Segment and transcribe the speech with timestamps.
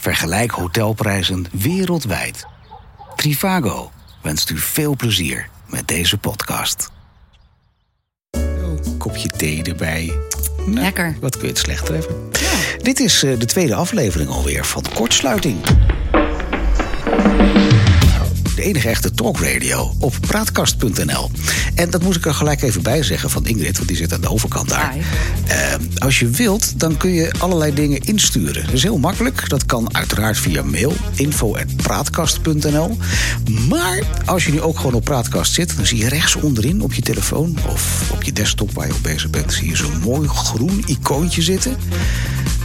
[0.00, 2.46] Vergelijk hotelprijzen wereldwijd.
[3.16, 3.90] Trivago
[4.22, 6.90] wenst u veel plezier met deze podcast.
[8.98, 10.12] Kopje thee erbij.
[10.56, 11.16] Nou, Lekker.
[11.20, 12.30] Wat kun je het slecht treffen?
[12.78, 15.56] Dit is eh, de tweede aflevering alweer van Kortsluiting.
[18.56, 21.30] De enige echte talkradio op praatkast.nl.
[21.74, 24.20] En dat moet ik er gelijk even bij zeggen van Ingrid, want die zit aan
[24.20, 24.96] de overkant daar.
[25.46, 28.64] Eh, als je wilt, dan kun je allerlei dingen insturen.
[28.64, 29.48] Dat is heel makkelijk.
[29.48, 32.96] Dat kan uiteraard via mail, info.praatkast.nl.
[33.68, 36.92] Maar als je nu ook gewoon op Praatkast zit, dan zie je rechts onderin op
[36.92, 40.28] je telefoon of op je desktop waar je op bezig bent, zie je zo'n mooi
[40.28, 41.76] groen icoontje zitten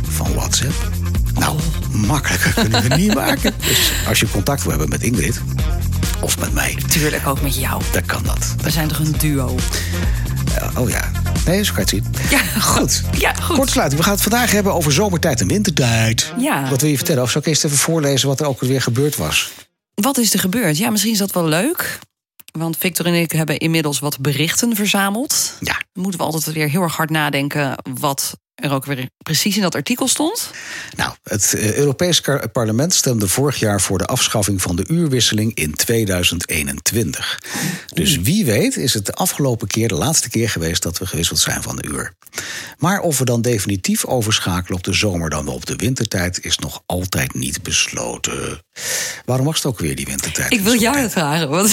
[0.09, 1.04] van WhatsApp.
[1.39, 1.59] Nou,
[1.91, 3.53] makkelijker kunnen we niet maken.
[3.67, 5.41] Dus als je contact wil hebben met Ingrid
[6.21, 7.81] of met mij, Tuurlijk ook met jou.
[7.91, 8.55] dan kan dat.
[8.61, 9.55] We zijn toch een duo?
[10.55, 11.11] Eh, oh ja,
[11.45, 12.29] nee, zo kan je het zien.
[12.29, 13.01] Ja, Goed.
[13.17, 13.55] Ja, goed.
[13.55, 13.97] Kortsluiting.
[13.99, 16.33] We gaan het vandaag hebben over zomertijd en wintertijd.
[16.37, 16.69] Ja.
[16.69, 17.23] Wat wil je vertellen?
[17.23, 19.51] Of zal ik eerst even voorlezen wat er ook weer gebeurd was?
[19.93, 20.77] Wat is er gebeurd?
[20.77, 21.99] Ja, misschien is dat wel leuk.
[22.51, 25.53] Want Victor en ik hebben inmiddels wat berichten verzameld.
[25.59, 25.73] Ja.
[25.93, 29.61] Dan moeten we altijd weer heel erg hard nadenken wat er ook weer precies in
[29.61, 30.51] dat artikel stond.
[30.95, 35.73] Nou, het eh, Europees Parlement stemde vorig jaar voor de afschaffing van de uurwisseling in
[35.73, 37.39] 2021.
[37.93, 41.39] Dus wie weet is het de afgelopen keer, de laatste keer geweest dat we gewisseld
[41.39, 42.13] zijn van de uur.
[42.77, 46.57] Maar of we dan definitief overschakelen op de zomer dan wel op de wintertijd is
[46.57, 48.59] nog altijd niet besloten.
[49.25, 50.51] Waarom was het ook weer die wintertijd?
[50.51, 51.49] Ik wil jou dat vragen.
[51.49, 51.71] Want,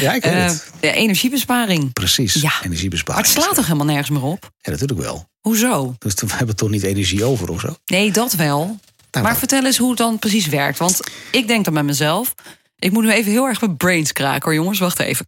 [0.00, 0.70] Ja, ik weet Eh, het.
[0.80, 1.92] de energiebesparing.
[1.92, 2.52] Precies, Ja.
[2.62, 3.26] energiebesparing.
[3.26, 4.50] Maar het slaat toch helemaal nergens meer op?
[4.60, 5.30] Ja, natuurlijk wel.
[5.42, 5.94] Hoezo?
[5.98, 7.76] Dus we hebben toch niet energie over of zo?
[7.86, 8.78] Nee, dat wel.
[9.12, 9.38] maar wat?
[9.38, 10.78] vertel eens hoe het dan precies werkt.
[10.78, 12.34] Want ik denk dan bij mezelf...
[12.78, 14.78] Ik moet nu even heel erg mijn brains kraken hoor, jongens.
[14.78, 15.26] Wacht even.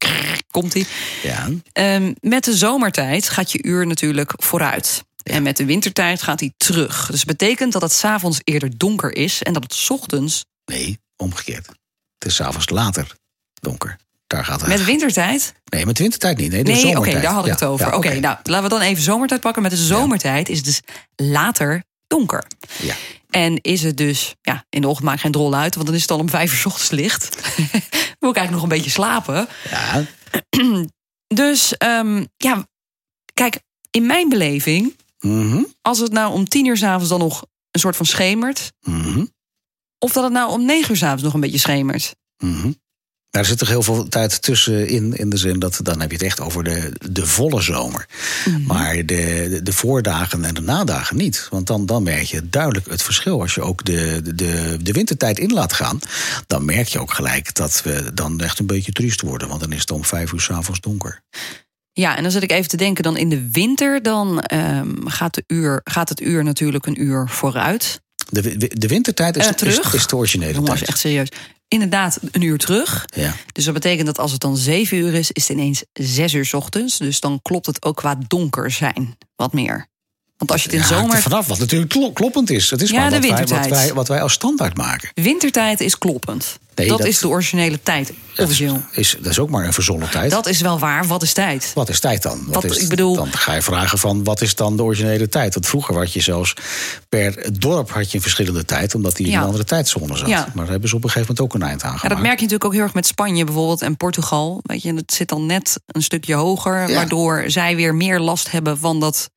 [0.51, 0.87] Komt-ie.
[1.23, 5.05] Ja, Ehm, met de zomertijd gaat je uur natuurlijk vooruit.
[5.23, 7.07] En met de wintertijd gaat hij terug.
[7.11, 9.43] Dus dat betekent dat het s'avonds eerder donker is...
[9.43, 11.67] en dat het 's ochtends nee, omgekeerd.
[12.19, 13.17] Het is s'avonds later
[13.61, 13.99] donker.
[14.35, 14.69] Daar gaat het.
[14.69, 15.55] met wintertijd...
[15.65, 16.51] Nee, met wintertijd niet.
[16.53, 17.87] Nee, de Nee, oké, daar had ik Ja, het over.
[17.87, 19.63] ja, oké, nou, laten we dan even zomertijd pakken.
[19.63, 20.81] Met de zomertijd is het dus
[21.17, 22.45] later donker.
[22.83, 22.95] Ja.
[23.31, 25.75] En is het dus, ja, in de ochtend maakt geen drol uit...
[25.75, 27.35] want dan is het al om vijf uur 's ochtends licht.
[28.21, 29.49] Wil ik eigenlijk nog een beetje slapen.
[29.71, 30.05] Ja,
[31.27, 32.67] Dus, ehm, ja,
[33.35, 33.59] kijk,
[33.91, 34.97] in mijn beleving...
[35.19, 38.73] mhm, als het nou om tien uur s'avonds dan nog een soort van schemert...
[38.81, 39.25] mhm,
[39.99, 42.15] of dat het nou om negen uur s'avonds nog een beetje schemert.
[42.37, 42.71] mhm.
[43.37, 46.27] Er zit toch heel veel tijd tussenin, in de zin dat dan heb je het
[46.27, 48.07] echt over de, de volle zomer.
[48.45, 48.63] Mhm.
[48.63, 51.47] Maar de, de, voordagen en de nadagen niet.
[51.51, 53.41] Want dan, dan merk je duidelijk het verschil.
[53.41, 55.99] Als je ook de, de, de wintertijd in laat gaan,
[56.47, 59.49] dan merk je ook gelijk dat we dan echt een beetje triest worden.
[59.49, 61.23] Want dan is het om vijf uur s'avonds donker.
[61.93, 64.03] Ja, en dan zit ik even te denken, dan in de winter...
[64.03, 68.01] dan ehm, gaat, de uur, gaat het uur natuurlijk een uur vooruit.
[68.29, 69.95] De, de wintertijd is, Eh, is, terug.
[69.95, 70.89] is de originele Jongens, tijd.
[70.89, 71.29] echt serieus.
[71.75, 73.05] Inderdaad, een uur terug.
[73.17, 73.35] Ja.
[73.53, 76.45] Dus dat betekent dat als het dan zeven uur is, is het ineens zes uur
[76.45, 76.99] 's ochtends.
[76.99, 79.89] Dus dan klopt het ook qua donker zijn wat meer.
[80.37, 81.17] Want als je het in Ja, zomer...
[81.17, 82.71] er vanaf, wat natuurlijk klo- kloppend is.
[82.71, 83.85] Het is Ja, maar de wat wij, wat, wintertijd.
[83.87, 85.11] wij, wat wij als standaard maken.
[85.15, 86.59] Wintertijd is kloppend.
[86.75, 88.83] Nee, dat, dat- is de originele tijd, officieel.
[88.93, 90.31] Is, dat is ook maar een verzonnen tijd.
[90.31, 91.07] Dat is wel waar.
[91.07, 91.71] Wat is tijd?
[91.75, 92.45] Wat is tijd dan?
[92.47, 95.29] Wat Wat- is, ik bedoel- Dan ga je vragen van wat is dan de originele
[95.29, 95.55] tijd?
[95.55, 96.55] Want vroeger had je zelfs
[97.09, 100.29] per dorp had je een verschillende tijd, omdat die in een andere tijdzone zat.
[100.29, 100.41] Ja.
[100.41, 102.25] Maar daar hebben ze op een gegeven moment ook een eind aan Ja, dat merk
[102.25, 104.61] je natuurlijk ook heel erg met Spanje bijvoorbeeld en Portugal.
[104.63, 108.79] Weet je, het zit dan net een stukje hoger, waardoor zij weer meer last hebben
[108.79, 109.31] van dat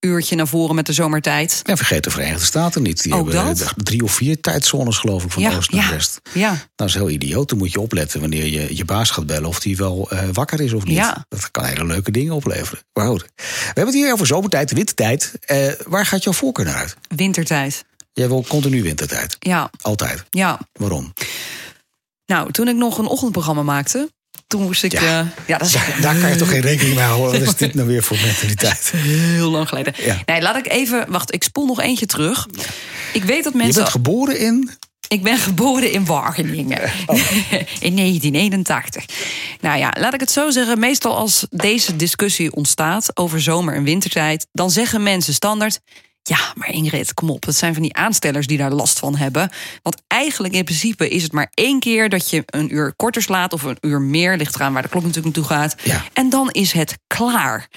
[0.00, 1.60] uurtje naar voren met de zomertijd.
[1.64, 3.02] En vergeet de Verenigde Staten niet.
[3.02, 3.72] Die Ook hebben dat?
[3.76, 5.90] drie of vier tijdzones, geloof ik, van Ja, oost naar ja.
[5.90, 6.20] west.
[6.32, 7.48] Ja, Dat is heel idioot.
[7.48, 10.60] Dan moet je opletten wanneer je je baas gaat bellen of die wel eh, wakker
[10.60, 10.96] is of niet.
[10.96, 11.24] Ja.
[11.28, 12.82] Dat kan hele leuke dingen opleveren.
[12.92, 13.20] Maar goed.
[13.36, 15.32] We hebben het hier over zomertijd, wintertijd.
[15.40, 16.96] Eh, waar gaat jouw voorkeur naar uit?
[17.16, 17.84] wintertijd.
[18.12, 19.36] Jij wil continu wintertijd.
[19.38, 20.24] Ja, Altijd.
[20.30, 20.60] ja.
[20.72, 21.12] Waarom?
[22.26, 24.10] Nou, toen ik nog een ochtendprogramma maakte,
[24.46, 24.92] toen moest ik.
[24.92, 25.32] Ja.
[25.46, 27.40] Ja dat is Daar kan je toch geen rekening mee houden.
[27.40, 28.92] Wat is dit nou weer voor mentaliteit?
[28.96, 29.94] heel lang geleden.
[29.96, 30.22] Ja.
[30.26, 31.04] Nee, laat ik even.
[31.08, 32.46] Wacht, ik spoel nog eentje terug.
[33.12, 33.82] Ik weet dat Je mensen.
[33.82, 34.70] bent geboren in...
[35.08, 36.82] Ik ben geboren in Wageningen.
[37.88, 39.04] in 1981.
[39.60, 40.78] Nou ja, laat ik het zo zeggen.
[40.78, 44.46] Meestal als deze discussie ontstaat over zomer- en wintertijd...
[44.52, 45.80] dan zeggen mensen standaard...
[46.28, 47.44] Ja, maar Ingrid, kom op.
[47.46, 49.50] Het zijn van die aanstellers die daar last van hebben.
[49.82, 52.08] Want eigenlijk in principe is het maar één keer...
[52.08, 54.36] dat je een uur korter slaat of een uur meer.
[54.36, 55.74] Ligt eraan waar de klok natuurlijk naartoe gaat.
[55.82, 56.04] Ja.
[56.12, 57.68] En dan is het klaar.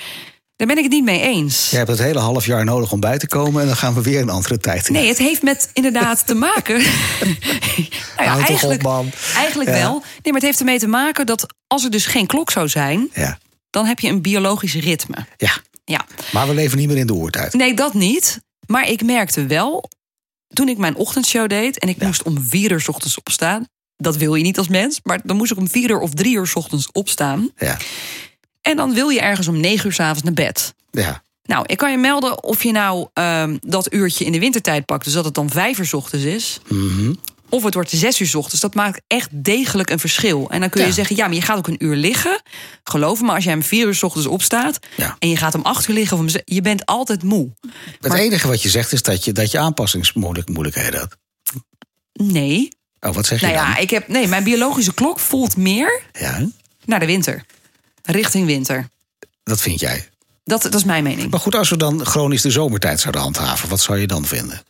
[0.55, 1.69] Daar ben ik het niet mee eens.
[1.69, 3.61] Je hebt het hele half jaar nodig om bij te komen...
[3.61, 4.93] en dan gaan we weer een andere tijd in.
[4.93, 6.77] Nee, het heeft met inderdaad te maken.
[8.17, 9.05] nou ja, eigenlijk, op,
[9.35, 9.75] eigenlijk Ja.
[9.75, 9.91] wel.
[9.91, 13.09] Nee, maar het heeft ermee te maken dat als er dus geen klok zou zijn,
[13.13, 13.37] Ja.
[13.69, 15.25] dan heb je een biologisch ritme.
[15.37, 15.51] ja,
[15.89, 16.05] Ja.
[16.31, 17.53] maar we leven niet meer in de oertijd.
[17.53, 18.39] Nee, dat niet.
[18.65, 19.89] Maar ik merkte wel
[20.47, 23.67] toen ik mijn ochtendshow deed en ik moest om vier uur 's ochtends opstaan.
[23.97, 26.35] Dat wil je niet als mens, maar dan moest ik om vier uur of drie
[26.35, 27.49] uur 's ochtends opstaan.
[27.57, 27.77] Ja.
[28.61, 30.73] En dan wil je ergens om negen uur 's avonds naar bed.
[30.91, 31.23] Ja.
[31.43, 35.03] Nou, ik kan je melden of je nou ehm, dat uurtje in de wintertijd pakt,
[35.03, 36.59] dus dat het dan vijf uur 's ochtends is.
[36.67, 37.13] Mhm.
[37.49, 38.61] Of het wordt zes uur 's ochtends.
[38.61, 40.49] Dat maakt echt degelijk een verschil.
[40.49, 40.93] En dan kun je Ja.
[40.93, 42.41] zeggen, ja, maar je gaat ook een uur liggen.
[42.83, 44.79] Geloof me, als jij om vier uur 's ochtends opstaat...
[44.97, 45.15] Ja.
[45.19, 47.49] en je gaat om acht uur liggen, of om ze- je bent altijd moe.
[47.99, 51.15] Het enige wat je zegt is dat je, dat je aanpassingsmoeilijkheden had.
[52.13, 52.69] Nee.
[52.99, 53.67] Oh, wat zeg je Nou dan?
[53.67, 56.47] ja, ik heb, nee, mijn biologische klok voelt meer Ja,
[56.85, 57.45] naar de winter.
[58.03, 58.89] Richting winter.
[59.43, 60.09] dat vind jij.
[60.43, 61.31] Dat, dat is mijn mening.
[61.31, 64.61] Maar goed, als we dan chronisch de zomertijd zouden handhaven, wat zou je dan vinden?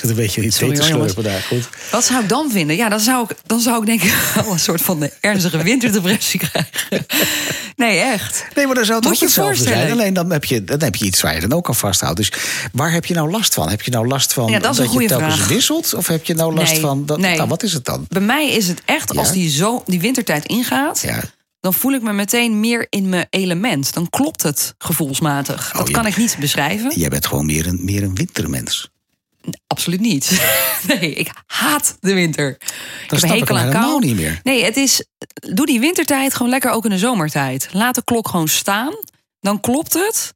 [0.00, 1.12] Zit een beetje iets Sorry, te hoor, jongens.
[1.12, 1.42] slurpen daar.
[1.42, 1.68] Goed.
[1.90, 2.76] Wat zou ik dan vinden?
[2.76, 4.14] Ja, dan zou ik, dan zou ik denk ik
[4.44, 7.06] wel een soort van ernstige winterdepressie krijgen.
[7.76, 8.44] Nee, echt.
[8.54, 9.90] Nee, maar dan zou het Moet ook je hetzelfde zijn.
[9.92, 12.16] Alleen dan heb, je, dan heb je iets waar je dan ook aan vasthoudt.
[12.16, 12.32] Dus
[12.72, 13.68] waar heb je nou last van?
[13.68, 15.48] Heb je nou last van Ja, dat je telkens vraag.
[15.48, 15.94] wisselt?
[15.94, 17.06] Of heb je nou last Nee, van...
[17.06, 17.36] Dat, nee.
[17.36, 18.06] Nou, wat is het dan?
[18.08, 19.18] Bij mij is het echt, Ja.
[19.18, 21.00] als die, zo, die wintertijd ingaat...
[21.00, 21.20] Ja.
[21.60, 23.94] dan voel ik me meteen meer in mijn element.
[23.94, 25.72] Dan klopt het gevoelsmatig.
[25.76, 26.92] dat je- kan ik niet beschrijven.
[26.94, 28.88] Jij bent gewoon meer een, meer een wintermens.
[29.66, 30.30] Absoluut niet.
[30.86, 32.50] Nee, ik haat de winter.
[32.50, 34.04] ik heb hekel aan helemaal kou.
[34.04, 34.40] niet meer.
[34.42, 35.04] Nee, het is.
[35.54, 37.68] Doe die wintertijd gewoon lekker ook in de zomertijd.
[37.72, 38.94] Laat de klok gewoon staan.
[39.40, 40.34] Dan klopt het.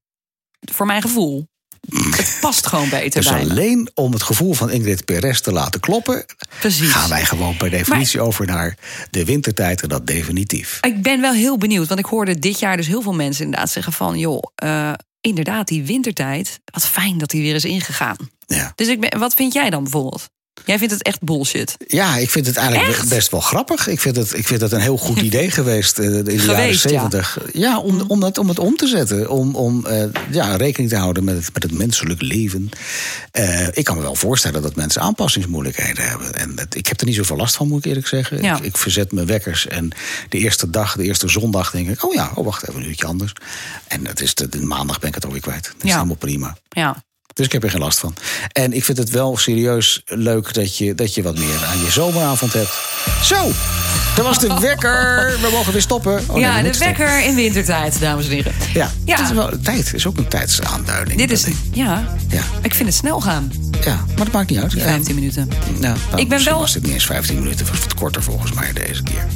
[0.72, 1.46] Voor mijn gevoel.
[1.90, 6.24] Het past gewoon beter Dus alleen om het gevoel van Ingrid Perez te laten kloppen...
[6.60, 6.90] Precies.
[6.90, 8.76] gaan wij gewoon per definitie over naar
[9.10, 9.82] de wintertijd.
[9.82, 10.78] En dat definitief.
[10.80, 13.70] Ik ben wel heel benieuwd, want ik hoorde dit jaar dus heel veel mensen inderdaad
[13.70, 14.92] zeggen van, joh, eh,
[15.22, 18.16] inderdaad die wintertijd, wat fijn dat die weer is ingegaan.
[18.46, 18.72] Ja.
[18.74, 20.30] Dus ik ben, wat vind jij dan bijvoorbeeld?
[20.64, 21.76] Jij vindt het echt bullshit.
[21.86, 23.08] Ja, ik vind het eigenlijk Echt?
[23.08, 23.88] best wel grappig.
[23.88, 26.40] Ik vind het, ik vind het een heel goed idee geweest eh, in de jaren
[26.54, 27.38] Geweest, zeventig.
[27.52, 29.30] Ja, om, om, het, om het om te zetten.
[29.30, 32.68] Om, om eh, ja, rekening te houden met het, met het menselijk leven.
[33.30, 36.34] Eh, ik kan me wel voorstellen dat mensen aanpassingsmoeilijkheden hebben.
[36.34, 38.42] En ik heb er niet zoveel last van, moet ik eerlijk zeggen.
[38.42, 38.56] Ja.
[38.56, 39.66] Ik, ik verzet mijn wekkers.
[39.66, 39.90] En
[40.28, 42.04] de eerste dag, de eerste zondag, denk ik...
[42.04, 43.32] oh ja, oh, wacht even, een uurtje anders.
[43.88, 45.64] En het is de, de maandag ben ik het alweer kwijt.
[45.64, 45.94] Dat is Ja.
[45.94, 46.56] helemaal prima.
[46.68, 47.02] Ja.
[47.34, 48.14] Dus ik heb er geen last van.
[48.52, 51.90] En ik vind het wel serieus leuk dat je, dat je wat meer aan je
[51.90, 52.70] zomeravond hebt.
[53.23, 53.50] Zo,
[54.17, 55.37] dat was de wekker.
[55.40, 56.12] We mogen weer stoppen.
[56.12, 57.05] Oh, nee, we ja, de moeten stoppen.
[57.06, 58.52] wekker in wintertijd, dames en heren.
[58.75, 59.17] Ja, Ja.
[59.17, 61.19] Het is wel, tijd is ook een tijdsaanduiding.
[61.19, 62.43] Dit is, ja, Ja.
[62.62, 63.52] ik vind het snel gaan,
[63.84, 64.70] Ja, maar dat maakt niet uit.
[64.70, 64.87] die Ja.
[64.87, 65.49] 15 minuten.
[65.81, 67.58] Ja, nou, Ik ben wel- was het niet eens 15 minuten.
[67.58, 69.26] Het was wat korter volgens mij deze keer.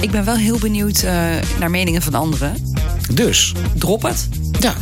[0.00, 1.12] Ik ben wel heel benieuwd eh,
[1.58, 2.72] naar meningen van anderen.
[3.12, 4.28] Dus, Drop het.
[4.60, 4.74] ja,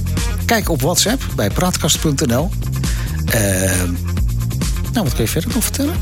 [0.45, 2.51] kijk op WhatsApp bij praatkast.nl.
[3.27, 3.93] Ehm,
[4.93, 5.95] nou, wat kun je verder nog vertellen?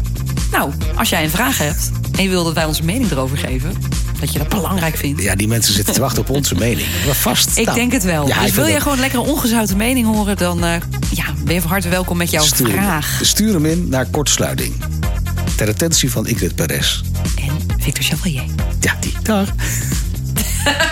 [0.50, 3.72] Nou, als jij een vraag hebt en je wil dat wij onze mening erover geven,
[4.20, 5.22] dat je dat belangrijk vindt.
[5.22, 6.86] Ja, die mensen zitten te wachten op onze mening.
[7.06, 7.56] Maar vast.
[7.58, 8.26] Ik Nou, denk het wel.
[8.28, 10.74] Ja, dus wil jij gewoon lekker een ongezouten mening horen, dan eh,
[11.10, 13.18] ja, ben je van harte welkom met jouw Stuur, vraag.
[13.22, 14.74] stuur hem in naar kortsluiting.
[15.56, 17.00] Ter attentie van Ingrid Perez.
[17.36, 18.42] En Victor Chevalier.
[18.80, 19.14] Ja, die.
[19.22, 19.48] Dag.